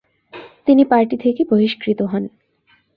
তিনি 0.67 0.83
পার্টি 0.85 1.15
থেকে 1.17 1.41
বহিষ্কৃত 1.43 1.99
হন। 2.01 2.23